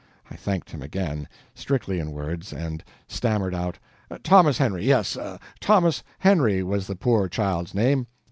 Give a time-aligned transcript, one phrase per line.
[0.31, 3.77] I thanked him again strictly in words and stammered out:
[4.23, 5.15] "Thomas Henry yes,
[5.59, 8.07] Thomas Henry was the poor child's name.